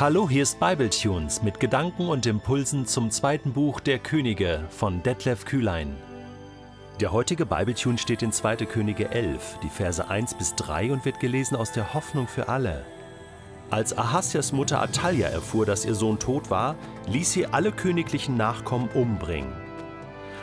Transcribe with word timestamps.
Hallo, 0.00 0.30
hier 0.30 0.44
ist 0.44 0.58
Bibletunes 0.58 1.42
mit 1.42 1.60
Gedanken 1.60 2.08
und 2.08 2.24
Impulsen 2.24 2.86
zum 2.86 3.10
zweiten 3.10 3.52
Buch 3.52 3.80
der 3.80 3.98
Könige 3.98 4.64
von 4.70 5.02
Detlef 5.02 5.44
Kühlein. 5.44 5.94
Der 7.00 7.12
heutige 7.12 7.44
Bibletune 7.44 7.98
steht 7.98 8.22
in 8.22 8.32
2. 8.32 8.64
Könige 8.64 9.10
11, 9.10 9.58
die 9.62 9.68
Verse 9.68 10.08
1 10.08 10.38
bis 10.38 10.54
3 10.54 10.92
und 10.92 11.04
wird 11.04 11.20
gelesen 11.20 11.54
aus 11.54 11.72
der 11.72 11.92
Hoffnung 11.92 12.28
für 12.28 12.48
alle. 12.48 12.82
Als 13.68 13.98
Ahasias 13.98 14.52
Mutter 14.52 14.80
Atalja 14.80 15.28
erfuhr, 15.28 15.66
dass 15.66 15.84
ihr 15.84 15.94
Sohn 15.94 16.18
tot 16.18 16.48
war, 16.48 16.76
ließ 17.06 17.30
sie 17.32 17.46
alle 17.48 17.70
königlichen 17.70 18.38
Nachkommen 18.38 18.88
umbringen. 18.94 19.52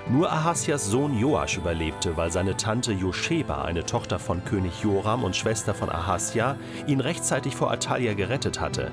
Nur 0.08 0.32
Ahasias 0.32 0.86
Sohn 0.86 1.18
Joasch 1.18 1.58
überlebte, 1.58 2.16
weil 2.16 2.32
seine 2.32 2.58
Tante 2.58 2.92
Josheba, 2.92 3.64
eine 3.64 3.88
Tochter 3.88 4.20
von 4.20 4.46
König 4.46 4.84
Joram 4.84 5.24
und 5.24 5.36
Schwester 5.36 5.74
von 5.74 5.90
Ahasia, 5.90 6.58
ihn 6.86 7.00
rechtzeitig 7.00 7.56
vor 7.56 7.72
Atalja 7.72 8.14
gerettet 8.14 8.62
hatte. 8.62 8.92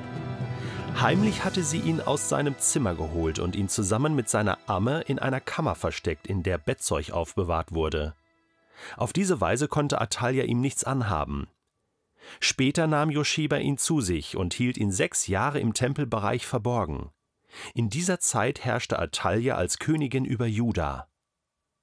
Heimlich 1.01 1.45
hatte 1.45 1.63
sie 1.63 1.81
ihn 1.81 2.01
aus 2.01 2.29
seinem 2.29 2.59
Zimmer 2.59 2.95
geholt 2.95 3.39
und 3.39 3.57
ihn 3.57 3.69
zusammen 3.69 4.15
mit 4.15 4.29
seiner 4.29 4.59
Amme 4.67 5.03
in 5.03 5.19
einer 5.19 5.41
Kammer 5.41 5.75
versteckt, 5.75 6.27
in 6.27 6.43
der 6.43 6.57
Bettzeug 6.57 7.11
aufbewahrt 7.11 7.73
wurde. 7.73 8.15
Auf 8.97 9.13
diese 9.13 9.41
Weise 9.41 9.69
konnte 9.69 10.01
Atalja 10.01 10.45
ihm 10.45 10.61
nichts 10.61 10.85
anhaben. 10.85 11.49
Später 12.41 12.87
nahm 12.87 13.11
Josheba 13.11 13.57
ihn 13.57 13.77
zu 13.77 14.01
sich 14.01 14.37
und 14.37 14.55
hielt 14.55 14.79
ihn 14.79 14.93
sechs 14.93 15.27
Jahre 15.27 15.61
im 15.61 15.75
Tempelbereich 15.75 16.47
verborgen. 16.47 17.11
In 17.75 17.91
dieser 17.91 18.19
Zeit 18.21 18.65
herrschte 18.65 18.99
Atalja 18.99 19.57
als 19.57 19.79
Königin 19.79 20.25
über 20.25 20.47
Juda. 20.47 21.09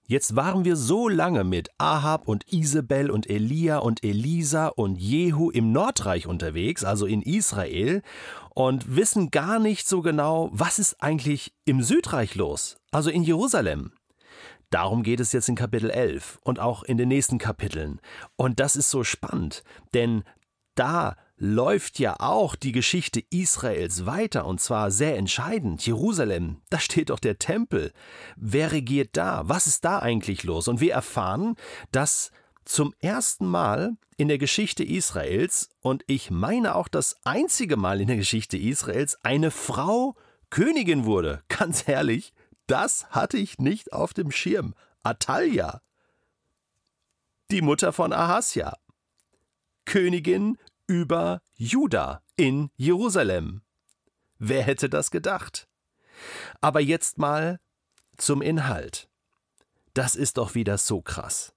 Jetzt 0.08 0.36
waren 0.36 0.66
wir 0.66 0.76
so 0.76 1.08
lange 1.08 1.44
mit 1.44 1.70
Ahab 1.78 2.28
und 2.28 2.52
Isabel 2.52 3.10
und 3.10 3.30
Elia 3.30 3.78
und 3.78 4.04
Elisa 4.04 4.68
und 4.68 4.98
Jehu 4.98 5.50
im 5.52 5.72
Nordreich 5.72 6.28
unterwegs, 6.28 6.84
also 6.84 7.06
in 7.06 7.22
Israel, 7.22 8.02
und 8.54 8.96
wissen 8.96 9.32
gar 9.32 9.60
nicht 9.60 9.88
so 9.88 10.02
genau, 10.02 10.50
was 10.52 10.80
ist 10.80 11.02
eigentlich 11.02 11.54
im 11.66 11.82
Südreich 11.82 12.36
los, 12.36 12.78
also 12.92 13.10
in 13.10 13.24
Jerusalem. 13.24 13.94
Darum 14.70 15.04
geht 15.04 15.20
es 15.20 15.34
jetzt 15.34 15.50
in 15.50 15.56
Kapitel 15.56 15.90
11 15.90 16.40
und 16.44 16.60
auch 16.60 16.84
in 16.84 16.98
den 16.98 17.10
nächsten 17.10 17.38
Kapiteln. 17.38 18.00
Und 18.38 18.60
das 18.60 18.76
ist 18.76 18.90
so 18.90 19.04
spannend, 19.04 19.64
denn 19.94 20.24
da 20.76 21.18
läuft 21.42 21.98
ja 21.98 22.20
auch 22.20 22.56
die 22.56 22.72
Geschichte 22.72 23.24
Israels 23.32 24.06
weiter 24.06 24.46
und 24.46 24.62
zwar 24.62 24.92
sehr 24.92 25.18
entscheidend. 25.18 25.84
Jerusalem, 25.84 26.62
da 26.70 26.80
steht 26.80 27.10
doch 27.10 27.20
der 27.20 27.40
Tempel. 27.40 27.94
Wer 28.36 28.72
regiert 28.72 29.18
da? 29.18 29.42
Was 29.46 29.66
ist 29.66 29.84
da 29.84 29.98
eigentlich 29.98 30.44
los? 30.44 30.68
Und 30.68 30.82
wir 30.82 30.94
erfahren, 30.94 31.56
dass 31.92 32.32
zum 32.64 32.94
ersten 33.00 33.48
Mal 33.48 33.98
in 34.18 34.28
der 34.28 34.38
Geschichte 34.38 34.84
Israels 34.84 35.70
und 35.82 36.04
ich 36.06 36.30
meine 36.30 36.76
auch 36.76 36.88
das 36.88 37.16
einzige 37.24 37.76
Mal 37.76 38.02
in 38.02 38.08
der 38.08 38.18
Geschichte 38.18 38.56
Israels 38.56 39.18
eine 39.24 39.50
Frau 39.50 40.16
Königin 40.52 41.06
wurde. 41.06 41.42
Ganz 41.48 41.88
ehrlich, 41.88 42.34
das 42.68 43.08
hatte 43.10 43.38
ich 43.38 43.58
nicht 43.58 43.94
auf 43.94 44.14
dem 44.14 44.30
Schirm. 44.30 44.76
Atalja, 45.02 45.82
die 47.50 47.64
Mutter 47.64 47.94
von 47.94 48.14
Ahasja, 48.14 48.78
Königin 49.86 50.60
über 50.92 51.42
Juda 51.56 52.22
in 52.36 52.70
Jerusalem. 52.76 53.62
Wer 54.40 54.62
hätte 54.64 54.90
das 54.90 55.10
gedacht? 55.10 55.70
Aber 56.60 56.82
jetzt 56.82 57.18
mal 57.18 57.62
zum 58.18 58.42
Inhalt. 58.42 59.10
Das 59.94 60.18
ist 60.18 60.38
doch 60.38 60.54
wieder 60.54 60.78
so 60.78 61.02
krass. 61.02 61.54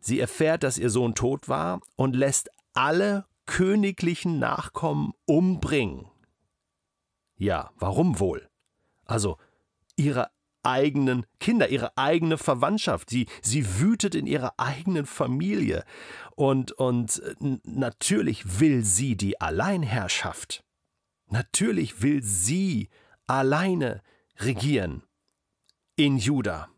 Sie 0.00 0.18
erfährt, 0.18 0.64
dass 0.64 0.78
ihr 0.78 0.90
Sohn 0.90 1.14
tot 1.14 1.48
war 1.48 1.80
und 1.94 2.16
lässt 2.16 2.50
alle 2.72 3.24
königlichen 3.46 4.40
Nachkommen 4.40 5.12
umbringen. 5.24 6.10
Ja, 7.36 7.70
warum 7.76 8.18
wohl? 8.18 8.50
Also 9.04 9.38
ihre 9.94 10.28
eigenen 10.62 11.26
Kinder, 11.40 11.68
ihre 11.68 11.96
eigene 11.96 12.38
Verwandtschaft. 12.38 13.10
Sie, 13.10 13.26
sie 13.40 13.80
wütet 13.80 14.14
in 14.14 14.26
ihrer 14.26 14.54
eigenen 14.58 15.06
Familie. 15.06 15.84
Und, 16.34 16.72
und 16.72 17.22
äh, 17.22 17.58
natürlich 17.64 18.60
will 18.60 18.84
sie 18.84 19.16
die 19.16 19.40
Alleinherrschaft. 19.40 20.64
Natürlich 21.28 22.02
will 22.02 22.22
sie 22.22 22.88
alleine 23.26 24.02
regieren 24.38 25.02
in 25.96 26.18
Juda. 26.18 26.68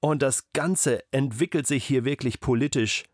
Und 0.00 0.22
das 0.22 0.52
Ganze 0.52 1.02
entwickelt 1.12 1.66
sich 1.66 1.84
hier 1.84 2.04
wirklich 2.04 2.40
politisch 2.40 3.04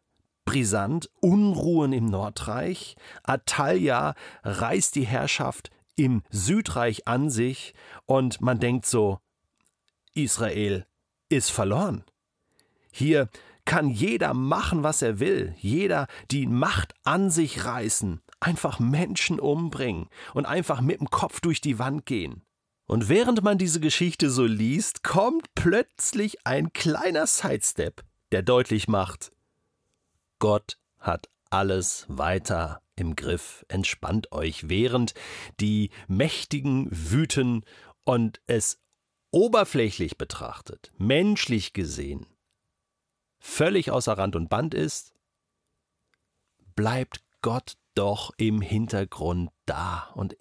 brisant. 0.45 1.11
Unruhen 1.21 1.93
im 1.93 2.07
Nordreich. 2.07 2.97
Atalja 3.23 4.15
reißt 4.43 4.95
die 4.97 5.07
Herrschaft 5.07 5.71
im 5.97 6.23
Südreich 6.31 7.07
an 7.07 7.31
sich 7.31 7.75
und 8.07 8.41
man 8.41 8.59
denkt 8.59 8.87
so, 8.87 9.21
Israel 10.15 10.87
ist 11.29 11.51
verloren. 11.51 12.05
Hier 12.91 13.29
kann 13.65 13.89
jeder 13.89 14.35
machen, 14.35 14.83
was 14.83 15.03
er 15.03 15.21
will, 15.21 15.55
jeder 15.59 16.07
die 16.31 16.47
Macht 16.47 16.95
an 17.05 17.31
sich 17.31 17.65
reißen, 17.65 18.21
einfach 18.41 18.81
Menschen 18.81 19.39
umbringen 19.39 20.09
und 20.35 20.47
einfach 20.47 20.81
mit 20.81 21.01
dem 21.01 21.11
Kopf 21.11 21.41
durch 21.41 21.61
die 21.61 21.79
Wand 21.79 22.07
gehen. 22.07 22.43
Und 22.87 23.09
während 23.09 23.43
man 23.43 23.59
diese 23.59 23.81
Geschichte 23.81 24.31
so 24.31 24.45
liest, 24.45 25.03
kommt 25.05 25.55
plötzlich 25.55 26.45
ein 26.45 26.73
kleiner 26.73 27.27
Sidestep, 27.27 28.03
der 28.33 28.43
deutlich 28.43 28.89
macht, 28.89 29.33
Gott 30.43 30.77
hat 30.99 31.29
alles 31.51 32.05
weiter 32.09 32.83
im 32.97 33.15
Griff. 33.15 33.65
Entspannt 33.69 34.33
euch, 34.33 34.69
während 34.69 35.15
die 35.61 35.91
Mächtigen 36.09 36.89
wüten 36.91 37.65
und 38.03 38.41
es 38.49 38.82
oberflächlich 39.33 40.17
betrachtet, 40.19 40.93
menschlich 40.99 41.73
gesehen, 41.73 42.27
völlig 43.41 43.91
außer 43.91 44.17
Rand 44.17 44.37
und 44.37 44.49
Band 44.49 44.75
ist, 44.75 45.13
bleibt 46.77 47.23
Gott 47.41 47.77
doch 47.95 48.31
im 48.37 48.61
Hintergrund 48.61 49.51
da 49.67 50.11
und 50.15 50.37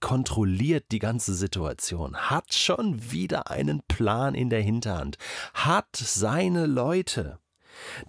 kontrolliert 0.00 0.92
die 0.92 1.00
ganze 1.00 1.34
Situation, 1.34 2.16
hat 2.16 2.54
schon 2.54 3.10
wieder 3.10 3.50
einen 3.50 3.82
Plan 3.82 4.34
in 4.34 4.50
der 4.50 4.62
Hinterhand, 4.62 5.18
hat 5.54 5.96
seine 5.96 6.66
Leute. 6.66 7.40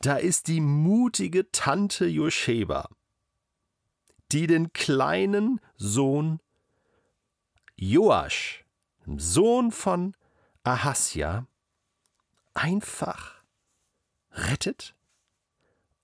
Da 0.02 0.18
ist 0.18 0.48
die 0.48 0.62
mutige 0.62 1.52
Tante 1.52 2.06
Josheba, 2.06 2.90
die 4.32 4.48
den 4.48 4.72
kleinen 4.74 5.60
Sohn 5.76 6.40
Joasch 7.76 8.66
Sohn 9.18 9.72
von 9.72 10.16
Ahasja, 10.64 11.48
einfach 12.54 13.44
rettet 14.32 14.94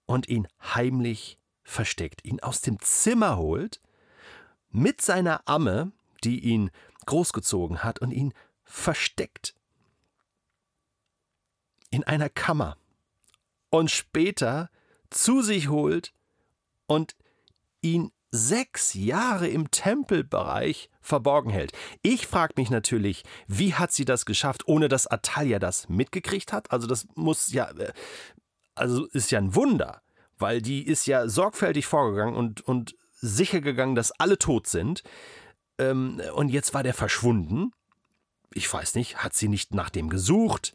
und 0.06 0.28
ihn 0.28 0.48
heimlich 0.62 1.38
versteckt, 1.64 2.24
ihn 2.26 2.40
aus 2.40 2.62
dem 2.62 2.80
Zimmer 2.80 3.38
holt, 3.38 3.82
mit 4.70 5.02
seiner 5.02 5.48
Amme, 5.48 5.92
die 6.24 6.40
ihn 6.40 6.72
großgezogen 7.06 7.84
hat, 7.84 8.00
und 8.00 8.12
ihn 8.12 8.34
versteckt 8.64 9.56
in 11.92 12.04
einer 12.04 12.30
Kammer 12.30 12.78
und 13.70 13.90
später 13.90 14.70
zu 15.10 15.42
sich 15.42 15.70
holt 15.70 16.14
und 16.88 17.16
ihn 17.82 18.12
sechs 18.32 18.94
Jahre 18.94 19.48
im 19.48 19.72
Tempelbereich 19.72 20.90
verborgen 21.06 21.52
hält. 21.52 21.72
Ich 22.02 22.28
frage 22.28 22.54
mich 22.58 22.70
natürlich, 22.70 23.24
wie 23.48 23.74
hat 23.74 23.92
sie 23.92 24.06
das 24.06 24.26
geschafft, 24.26 24.68
ohne 24.68 24.90
dass 24.90 25.08
Atalia 25.08 25.60
das 25.60 25.88
mitgekriegt 25.88 26.52
hat? 26.52 26.72
Also 26.72 26.88
das 26.88 27.08
muss 27.16 27.52
ja, 27.54 27.70
äh, 27.72 27.94
also 28.74 29.06
ist 29.08 29.32
ja 29.32 29.40
ein 29.40 29.56
Wunder, 29.56 30.02
weil 30.38 30.62
die 30.62 30.86
ist 30.86 31.06
ja 31.06 31.28
sorgfältig 31.30 31.86
vorgegangen 31.86 32.36
und, 32.36 32.62
und 32.62 32.96
sicher 33.14 33.62
gegangen, 33.62 33.96
dass 33.96 34.12
alle 34.12 34.38
tot 34.38 34.68
sind. 34.68 35.04
Ähm, 35.78 36.22
und 36.34 36.50
jetzt 36.50 36.74
war 36.74 36.84
der 36.84 36.94
verschwunden. 36.94 37.72
Ich 38.54 38.72
weiß 38.72 38.96
nicht, 38.96 39.24
hat 39.24 39.34
sie 39.34 39.48
nicht 39.48 39.74
nach 39.74 39.90
dem 39.90 40.10
gesucht? 40.10 40.74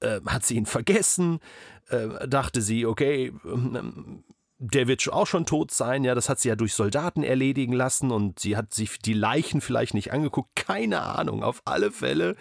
Äh, 0.00 0.20
hat 0.26 0.44
sie 0.44 0.56
ihn 0.56 0.66
vergessen? 0.66 1.40
Äh, 1.88 2.28
dachte 2.28 2.60
sie, 2.60 2.86
okay, 2.86 3.32
ähm, 3.44 4.24
der 4.62 4.86
wird 4.86 5.10
auch 5.10 5.26
schon 5.26 5.46
tot 5.46 5.70
sein, 5.70 6.04
ja, 6.04 6.14
das 6.14 6.28
hat 6.28 6.38
sie 6.38 6.50
ja 6.50 6.56
durch 6.56 6.74
Soldaten 6.74 7.22
erledigen 7.22 7.72
lassen 7.72 8.10
und 8.10 8.38
sie 8.38 8.58
hat 8.58 8.74
sich 8.74 8.98
die 8.98 9.14
Leichen 9.14 9.62
vielleicht 9.62 9.94
nicht 9.94 10.12
angeguckt, 10.12 10.54
keine 10.54 11.00
Ahnung, 11.00 11.42
auf 11.42 11.62
alle 11.64 11.90
Fälle 11.90 12.36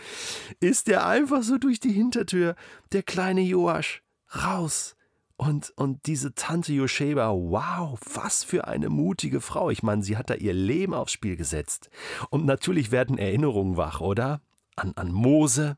ist 0.60 0.90
er 0.90 1.08
einfach 1.08 1.44
so 1.44 1.58
durch 1.58 1.80
die 1.80 1.94
Hintertür, 1.94 2.56
der 2.92 3.04
kleine 3.04 3.42
Joasch, 3.42 4.04
raus. 4.36 4.98
Und, 5.38 5.72
und 5.78 6.06
diese 6.06 6.36
Tante 6.36 6.74
Josheba, 6.74 7.30
wow, 7.32 7.98
was 8.14 8.44
für 8.44 8.68
eine 8.68 8.90
mutige 8.90 9.40
Frau. 9.40 9.70
Ich 9.70 9.84
meine, 9.84 10.04
sie 10.04 10.18
hat 10.18 10.30
da 10.30 10.34
ihr 10.34 10.54
Leben 10.54 10.94
aufs 10.94 11.14
Spiel 11.14 11.38
gesetzt. 11.38 11.90
Und 12.30 12.46
natürlich 12.46 12.92
werden 12.92 13.18
Erinnerungen 13.18 13.78
wach, 13.78 14.02
oder? 14.02 14.42
An, 14.76 14.92
an 14.98 15.14
Mose, 15.14 15.78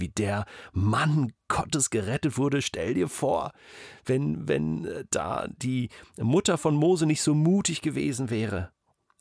wie 0.00 0.08
der 0.08 0.44
Mann 0.72 1.32
Gottes 1.48 1.90
gerettet 1.90 2.38
wurde. 2.38 2.62
Stell 2.62 2.94
dir 2.94 3.08
vor, 3.08 3.52
wenn, 4.04 4.48
wenn 4.48 4.84
äh, 4.84 5.04
da 5.10 5.48
die 5.48 5.90
Mutter 6.16 6.58
von 6.58 6.74
Mose 6.74 7.06
nicht 7.06 7.22
so 7.22 7.34
mutig 7.34 7.82
gewesen 7.82 8.30
wäre 8.30 8.70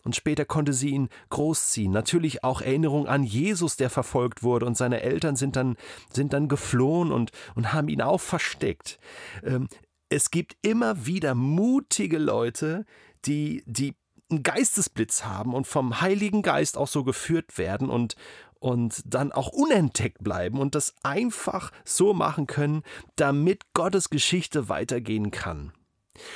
und 0.07 0.15
später 0.15 0.45
konnte 0.45 0.71
sie 0.71 0.91
ihn 0.91 1.09
großziehen. 1.29 1.91
Natürlich 1.91 2.41
auch 2.41 2.61
Erinnerung 2.61 3.07
an 3.07 3.23
Jesus, 3.23 3.75
der 3.75 3.89
verfolgt 3.89 4.41
wurde 4.41 4.65
und 4.65 4.77
seine 4.77 5.01
Eltern 5.01 5.35
sind 5.35 5.57
dann, 5.57 5.75
sind 6.13 6.31
dann 6.31 6.47
geflohen 6.47 7.11
und, 7.11 7.31
und 7.55 7.73
haben 7.73 7.89
ihn 7.89 8.01
auch 8.01 8.21
versteckt. 8.21 8.99
Ähm, 9.43 9.67
es 10.07 10.31
gibt 10.31 10.55
immer 10.61 11.05
wieder 11.05 11.35
mutige 11.35 12.19
Leute, 12.19 12.85
die, 13.25 13.63
die 13.65 13.95
einen 14.29 14.43
Geistesblitz 14.43 15.23
haben 15.23 15.53
und 15.53 15.67
vom 15.67 16.01
Heiligen 16.01 16.41
Geist 16.41 16.77
auch 16.77 16.87
so 16.87 17.03
geführt 17.03 17.57
werden 17.57 17.89
und, 17.89 18.15
und 18.59 19.01
dann 19.05 19.31
auch 19.31 19.49
unentdeckt 19.49 20.23
bleiben 20.23 20.59
und 20.59 20.75
das 20.75 20.95
einfach 21.03 21.71
so 21.85 22.13
machen 22.13 22.47
können, 22.47 22.83
damit 23.15 23.73
Gottes 23.73 24.09
Geschichte 24.09 24.69
weitergehen 24.69 25.31
kann. 25.31 25.73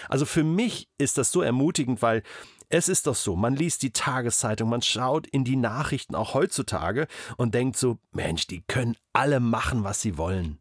Also 0.10 0.26
für 0.26 0.44
mich 0.44 0.90
ist 0.98 1.18
das 1.18 1.32
so 1.32 1.42
ermutigend, 1.42 2.02
weil 2.02 2.24
es 2.70 2.88
ist 2.88 3.08
doch 3.08 3.16
so, 3.16 3.36
man 3.36 3.56
liest 3.56 3.84
die 3.84 3.92
Tageszeitung, 3.92 4.70
man 4.70 4.82
schaut 4.82 5.28
in 5.28 5.44
die 5.44 5.58
Nachrichten 5.58 6.16
auch 6.16 6.34
heutzutage 6.34 7.08
und 7.36 7.54
denkt 7.54 7.76
so, 7.76 8.00
Mensch, 8.12 8.48
die 8.48 8.62
können 8.62 8.96
alle 9.12 9.42
machen, 9.42 9.84
was 9.84 10.02
sie 10.02 10.18
wollen. 10.18 10.60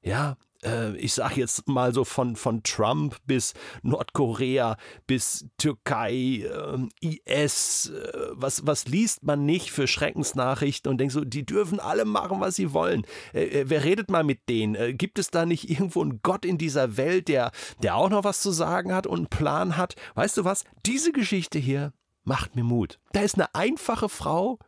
Ja, 0.00 0.36
äh, 0.64 0.96
ich 0.96 1.12
sage 1.12 1.40
jetzt 1.40 1.68
mal 1.68 1.92
so 1.92 2.04
von, 2.04 2.36
von 2.36 2.62
Trump 2.62 3.16
bis 3.26 3.54
Nordkorea 3.82 4.76
bis 5.06 5.46
Türkei, 5.58 6.44
äh, 6.44 6.78
IS, 7.00 7.90
äh, 7.90 8.28
was, 8.32 8.66
was 8.66 8.86
liest 8.86 9.22
man 9.24 9.44
nicht 9.44 9.70
für 9.70 9.86
Schreckensnachrichten 9.86 10.90
und 10.90 10.98
denkt 10.98 11.12
so, 11.12 11.24
die 11.24 11.44
dürfen 11.44 11.80
alle 11.80 12.04
machen, 12.04 12.40
was 12.40 12.56
sie 12.56 12.72
wollen. 12.72 13.04
Äh, 13.32 13.44
äh, 13.44 13.64
wer 13.68 13.84
redet 13.84 14.10
mal 14.10 14.24
mit 14.24 14.48
denen? 14.48 14.74
Äh, 14.74 14.94
gibt 14.94 15.18
es 15.18 15.30
da 15.30 15.46
nicht 15.46 15.68
irgendwo 15.68 16.02
einen 16.02 16.20
Gott 16.22 16.44
in 16.44 16.58
dieser 16.58 16.96
Welt, 16.96 17.28
der, 17.28 17.50
der 17.82 17.96
auch 17.96 18.10
noch 18.10 18.24
was 18.24 18.40
zu 18.40 18.50
sagen 18.50 18.94
hat 18.94 19.06
und 19.06 19.18
einen 19.18 19.26
Plan 19.28 19.76
hat? 19.76 19.96
Weißt 20.14 20.36
du 20.36 20.44
was? 20.44 20.64
Diese 20.86 21.12
Geschichte 21.12 21.58
hier 21.58 21.92
macht 22.24 22.56
mir 22.56 22.64
Mut. 22.64 22.98
Da 23.12 23.20
ist 23.20 23.34
eine 23.34 23.54
einfache 23.54 24.08
Frau, 24.08 24.58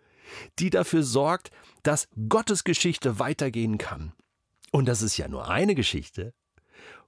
die 0.59 0.71
dafür 0.71 1.03
sorgt, 1.03 1.51
dass 1.83 2.09
Gottes 2.29 2.65
Geschichte 2.65 3.19
weitergehen 3.19 3.79
kann. 3.79 4.13
Und 4.75 4.87
das 4.87 5.03
ist 5.03 5.17
ja 5.19 5.29
nur 5.29 5.49
eine 5.49 5.77
Geschichte. 5.77 6.35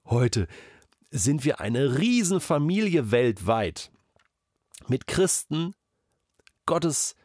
Heute 0.05 0.47
sind 1.11 1.43
wir 1.43 1.59
eine 1.59 1.97
Riesenfamilie 1.97 3.11
weltweit 3.11 3.91
mit 4.87 5.05
Christen, 5.05 5.75
Gottes 6.65 7.17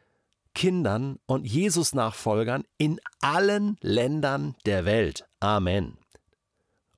Kindern 0.52 1.20
und 1.26 1.46
Jesus-Nachfolgern 1.46 2.64
in 2.76 2.98
allen 3.20 3.76
Ländern 3.82 4.56
der 4.66 4.84
Welt. 4.84 5.28
Amen. 5.38 5.96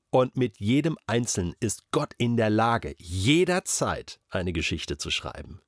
Und 0.09 0.39
mit 0.39 0.59
jedem 0.59 0.97
Einzelnen 1.07 1.55
ist 1.61 1.91
Gott 1.91 2.15
in 2.17 2.39
der 2.39 2.49
Lage, 2.49 2.95
jederzeit 2.97 4.21
eine 4.31 4.55
Geschichte 4.55 4.97
zu 4.97 5.11
schreiben. 5.11 5.61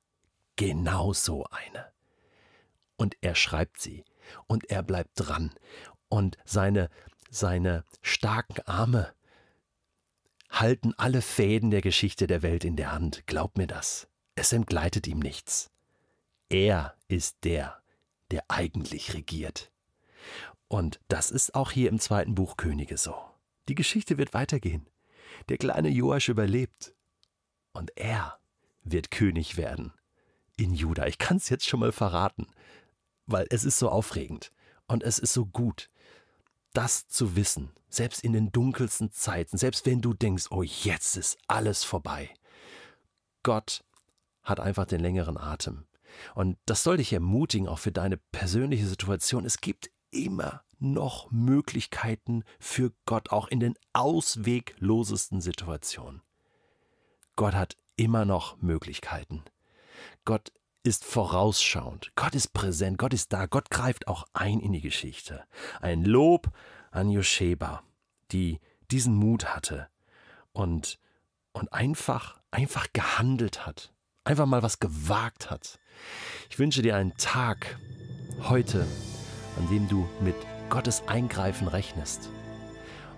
Genau 0.55 1.13
so 1.13 1.45
eine. 1.51 1.85
Und 2.95 3.17
er 3.21 3.35
schreibt 3.35 3.79
sie. 3.79 4.03
Und 4.47 4.67
er 4.71 4.81
bleibt 4.81 5.11
dran. 5.13 5.53
Und 6.09 6.37
seine 6.43 6.89
seine 7.29 7.83
starken 8.01 8.61
Arme 8.65 9.13
halten 10.49 10.93
alle 10.97 11.21
Fäden 11.21 11.71
der 11.71 11.81
Geschichte 11.81 12.27
der 12.27 12.41
Welt 12.41 12.63
in 12.63 12.75
der 12.75 12.91
Hand. 12.91 13.23
Glaub 13.27 13.57
mir 13.57 13.67
das. 13.67 14.07
Es 14.35 14.53
entgleitet 14.53 15.07
ihm 15.07 15.19
nichts. 15.19 15.71
Er 16.49 16.95
ist 17.07 17.37
der, 17.43 17.81
der 18.31 18.43
eigentlich 18.47 19.13
regiert. 19.13 19.71
Und 20.67 20.99
das 21.07 21.31
ist 21.31 21.55
auch 21.55 21.71
hier 21.71 21.89
im 21.89 21.99
zweiten 21.99 22.35
Buch 22.35 22.57
Könige 22.57 22.97
so. 22.97 23.15
Die 23.67 23.75
Geschichte 23.75 24.17
wird 24.17 24.33
weitergehen. 24.33 24.87
Der 25.49 25.57
kleine 25.57 25.89
Joasch 25.89 26.29
überlebt. 26.29 26.93
Und 27.73 27.91
er 27.95 28.39
wird 28.83 29.11
König 29.11 29.57
werden 29.57 29.93
in 30.57 30.73
Juda. 30.73 31.05
Ich 31.05 31.17
kann 31.17 31.37
es 31.37 31.49
jetzt 31.49 31.67
schon 31.67 31.79
mal 31.79 31.91
verraten, 31.91 32.47
weil 33.25 33.45
es 33.49 33.63
ist 33.63 33.77
so 33.77 33.89
aufregend 33.89 34.51
und 34.87 35.03
es 35.03 35.19
ist 35.19 35.33
so 35.33 35.45
gut 35.45 35.89
das 36.77 37.07
zu 37.07 37.35
wissen, 37.35 37.71
selbst 37.89 38.23
in 38.23 38.33
den 38.33 38.51
dunkelsten 38.51 39.11
Zeiten, 39.11 39.57
selbst 39.57 39.87
wenn 39.87 39.99
du 39.99 40.13
denkst, 40.13 40.51
oh, 40.51 40.61
jetzt 40.61 41.17
ist 41.17 41.39
alles 41.47 41.83
vorbei. 41.83 42.29
Gott 43.41 43.83
hat 44.43 44.59
einfach 44.59 44.85
den 44.85 44.99
längeren 44.99 45.37
Atem. 45.37 45.87
Und 46.35 46.59
das 46.67 46.83
soll 46.83 46.97
dich 46.97 47.11
ermutigen, 47.11 47.67
auch 47.67 47.79
für 47.79 47.91
deine 47.91 48.17
persönliche 48.17 48.85
Situation. 48.85 49.43
Es 49.43 49.59
gibt 49.59 49.89
immer 50.11 50.61
noch 50.77 51.31
Möglichkeiten 51.31 52.43
für 52.59 52.93
Gott, 53.05 53.31
auch 53.31 53.47
in 53.47 53.59
den 53.59 53.73
ausweglosesten 53.93 55.41
Situationen. 55.41 56.21
Gott 57.35 57.55
hat 57.55 57.75
immer 57.95 58.23
noch 58.23 58.61
Möglichkeiten. 58.61 59.43
Gott 60.25 60.51
ist 60.87 61.03
vorausschauend. 61.03 62.13
Gott 62.15 62.33
ist 62.33 62.53
präsent. 62.53 62.97
Gott 62.97 63.13
ist 63.13 63.33
da. 63.33 63.45
Gott 63.45 63.69
greift 63.69 64.07
auch 64.07 64.25
ein 64.33 64.59
in 64.61 64.71
die 64.71 64.81
Geschichte. 64.81 65.43
Ein 65.81 66.03
Lob 66.03 66.49
an 66.91 67.09
Josheba, 67.09 67.83
die 68.31 68.59
diesen 68.89 69.13
Mut 69.13 69.53
hatte 69.53 69.89
und, 70.53 70.97
und 71.51 71.73
einfach, 71.73 72.39
einfach 72.51 72.87
gehandelt 72.93 73.65
hat. 73.65 73.93
Einfach 74.23 74.45
mal 74.45 74.63
was 74.63 74.79
gewagt 74.79 75.51
hat. 75.51 75.77
Ich 76.49 76.57
wünsche 76.57 76.81
dir 76.81 76.95
einen 76.95 77.15
Tag 77.17 77.77
heute, 78.43 78.87
an 79.57 79.69
dem 79.69 79.89
du 79.89 80.07
mit 80.21 80.35
Gottes 80.69 81.03
Eingreifen 81.07 81.67
rechnest. 81.67 82.29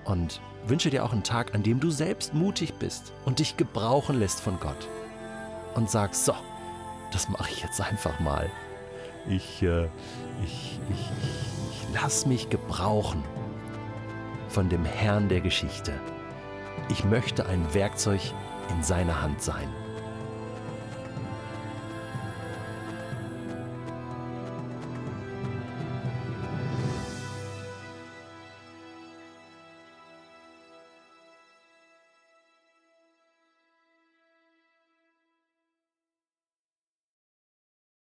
Und 0.06 0.42
wünsche 0.66 0.90
dir 0.90 1.06
auch 1.06 1.14
einen 1.14 1.24
Tag, 1.24 1.54
an 1.54 1.62
dem 1.62 1.80
du 1.80 1.92
selbst 1.92 2.34
mutig 2.34 2.74
bist 2.76 3.14
und 3.26 3.38
dich 3.38 3.58
gebrauchen 3.58 4.20
lässt 4.20 4.42
von 4.42 4.60
Gott. 4.60 4.88
Und 5.76 5.90
sagst, 5.90 6.26
so, 6.26 6.34
das 7.12 7.30
mache 7.30 7.50
ich 7.52 7.62
jetzt 7.62 7.82
einfach 7.82 8.20
mal. 8.20 8.50
Ich, 9.28 9.62
äh, 9.64 9.86
ich, 10.44 10.80
ich, 10.90 11.10
ich, 11.72 11.88
lass 11.94 12.26
mich 12.26 12.50
gebrauchen 12.50 13.24
von 14.48 14.70
dem 14.70 14.86
Herrn 14.86 15.30
der 15.30 15.42
Geschichte. 15.42 15.94
Ich 16.90 17.04
möchte 17.04 17.46
ein 17.46 17.74
Werkzeug 17.74 18.22
in 18.70 18.84
seiner 18.84 19.22
Hand 19.22 19.42
sein. 19.42 19.70